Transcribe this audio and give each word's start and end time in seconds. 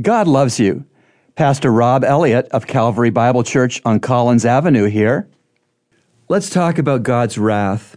God 0.00 0.28
loves 0.28 0.60
you. 0.60 0.84
Pastor 1.34 1.72
Rob 1.72 2.04
Elliott 2.04 2.46
of 2.52 2.68
Calvary 2.68 3.10
Bible 3.10 3.42
Church 3.42 3.82
on 3.84 3.98
Collins 3.98 4.44
Avenue 4.44 4.84
here. 4.84 5.28
Let's 6.28 6.50
talk 6.50 6.78
about 6.78 7.02
God's 7.02 7.36
wrath. 7.36 7.96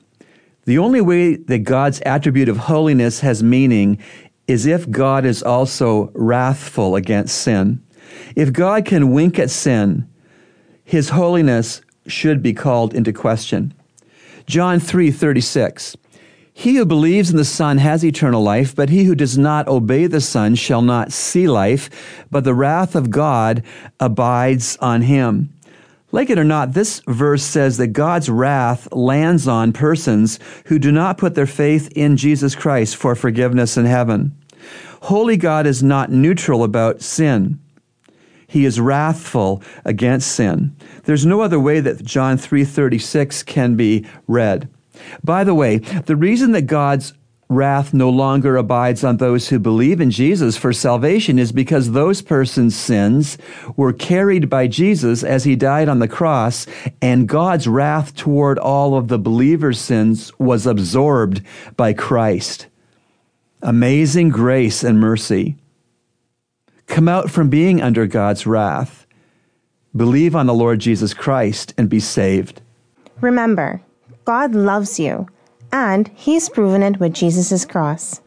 The 0.65 0.79
only 0.79 1.01
way 1.01 1.35
that 1.35 1.59
God's 1.59 2.01
attribute 2.03 2.49
of 2.49 2.57
holiness 2.57 3.19
has 3.19 3.43
meaning 3.43 3.99
is 4.47 4.65
if 4.65 4.89
God 4.89 5.25
is 5.25 5.43
also 5.43 6.11
wrathful 6.15 6.95
against 6.95 7.39
sin. 7.39 7.83
If 8.35 8.51
God 8.51 8.83
can 8.85 9.11
wink 9.11 9.37
at 9.37 9.51
sin, 9.51 10.09
his 10.83 11.09
holiness 11.09 11.81
should 12.07 12.41
be 12.41 12.53
called 12.53 12.95
into 12.95 13.13
question. 13.13 13.75
John 14.47 14.79
3:36 14.79 15.95
he 16.61 16.75
who 16.75 16.85
believes 16.85 17.31
in 17.31 17.37
the 17.37 17.43
Son 17.43 17.79
has 17.79 18.05
eternal 18.05 18.43
life, 18.43 18.75
but 18.75 18.89
he 18.89 19.05
who 19.05 19.15
does 19.15 19.35
not 19.35 19.67
obey 19.67 20.05
the 20.05 20.21
Son 20.21 20.53
shall 20.53 20.83
not 20.83 21.11
see 21.11 21.47
life, 21.47 21.89
but 22.29 22.43
the 22.43 22.53
wrath 22.53 22.95
of 22.95 23.09
God 23.09 23.63
abides 23.99 24.77
on 24.77 25.01
him. 25.01 25.51
Like 26.11 26.29
it 26.29 26.37
or 26.37 26.43
not, 26.43 26.73
this 26.73 27.01
verse 27.07 27.41
says 27.41 27.77
that 27.77 27.87
God's 27.87 28.29
wrath 28.29 28.87
lands 28.91 29.47
on 29.47 29.73
persons 29.73 30.37
who 30.65 30.77
do 30.77 30.91
not 30.91 31.17
put 31.17 31.33
their 31.33 31.47
faith 31.47 31.91
in 31.95 32.15
Jesus 32.15 32.53
Christ 32.53 32.95
for 32.95 33.15
forgiveness 33.15 33.75
in 33.75 33.85
heaven. 33.85 34.37
Holy 35.01 35.37
God 35.37 35.65
is 35.65 35.81
not 35.81 36.11
neutral 36.11 36.63
about 36.63 37.01
sin. 37.01 37.59
He 38.45 38.65
is 38.65 38.79
wrathful 38.79 39.63
against 39.83 40.31
sin. 40.31 40.75
There's 41.05 41.25
no 41.25 41.41
other 41.41 41.59
way 41.59 41.79
that 41.79 42.05
John 42.05 42.37
3:36 42.37 43.41
can 43.41 43.75
be 43.75 44.05
read. 44.27 44.69
By 45.23 45.43
the 45.43 45.55
way, 45.55 45.77
the 45.77 46.15
reason 46.15 46.51
that 46.51 46.63
God's 46.63 47.13
wrath 47.51 47.93
no 47.93 48.09
longer 48.09 48.55
abides 48.55 49.03
on 49.03 49.17
those 49.17 49.49
who 49.49 49.59
believe 49.59 49.99
in 49.99 50.09
Jesus 50.09 50.55
for 50.55 50.71
salvation 50.71 51.37
is 51.37 51.51
because 51.51 51.91
those 51.91 52.21
persons' 52.21 52.77
sins 52.77 53.37
were 53.75 53.91
carried 53.91 54.49
by 54.49 54.67
Jesus 54.67 55.21
as 55.21 55.43
he 55.43 55.57
died 55.57 55.89
on 55.89 55.99
the 55.99 56.07
cross, 56.07 56.65
and 57.01 57.27
God's 57.27 57.67
wrath 57.67 58.15
toward 58.15 58.57
all 58.57 58.95
of 58.95 59.09
the 59.09 59.19
believers' 59.19 59.79
sins 59.79 60.31
was 60.39 60.65
absorbed 60.65 61.41
by 61.75 61.91
Christ. 61.91 62.67
Amazing 63.61 64.29
grace 64.29 64.81
and 64.81 64.99
mercy. 64.99 65.57
Come 66.87 67.09
out 67.09 67.29
from 67.29 67.49
being 67.49 67.81
under 67.81 68.07
God's 68.07 68.47
wrath. 68.47 69.05
Believe 69.93 70.37
on 70.37 70.45
the 70.45 70.53
Lord 70.53 70.79
Jesus 70.79 71.13
Christ 71.13 71.73
and 71.77 71.89
be 71.89 71.99
saved. 71.99 72.61
Remember, 73.19 73.81
God 74.25 74.53
loves 74.53 74.99
you, 74.99 75.27
and 75.71 76.09
He's 76.15 76.49
proven 76.49 76.83
it 76.83 76.99
with 76.99 77.13
Jesus' 77.13 77.65
cross. 77.65 78.21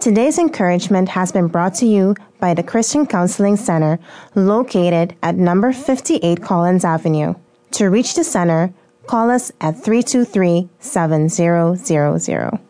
Today's 0.00 0.38
encouragement 0.38 1.08
has 1.10 1.32
been 1.32 1.48
brought 1.48 1.74
to 1.76 1.86
you 1.86 2.14
by 2.38 2.52
the 2.52 2.62
Christian 2.62 3.06
Counseling 3.06 3.56
Center 3.56 3.98
located 4.34 5.16
at 5.22 5.36
number 5.36 5.72
58 5.72 6.42
Collins 6.42 6.84
Avenue. 6.84 7.34
To 7.72 7.86
reach 7.88 8.14
the 8.14 8.24
center, 8.24 8.74
call 9.06 9.30
us 9.30 9.52
at 9.60 9.82
323 9.82 10.68
7000. 10.80 12.65